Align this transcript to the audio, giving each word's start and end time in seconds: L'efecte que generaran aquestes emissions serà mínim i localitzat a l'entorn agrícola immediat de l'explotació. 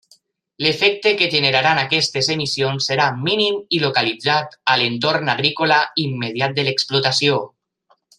L'efecte 0.65 1.09
que 1.19 1.25
generaran 1.33 1.81
aquestes 1.81 2.29
emissions 2.35 2.87
serà 2.91 3.05
mínim 3.27 3.59
i 3.79 3.83
localitzat 3.83 4.57
a 4.75 4.79
l'entorn 4.83 5.33
agrícola 5.35 5.79
immediat 6.09 6.57
de 6.61 6.67
l'explotació. 6.71 7.39